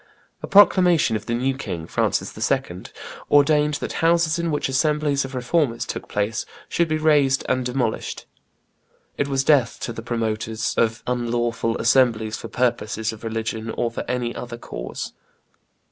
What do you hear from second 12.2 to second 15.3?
for purposes of religion or for any other cause."